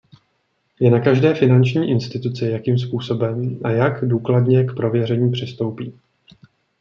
Je 0.79 0.91
na 0.91 0.99
každé 0.99 1.33
finanční 1.35 1.89
instituci 1.89 2.45
jakým 2.45 2.77
způsobem 2.77 3.59
a 3.63 3.69
jak 3.69 4.05
důkladně 4.09 4.63
k 4.63 4.73
prověření 4.73 5.31
přistoupí. 5.31 5.93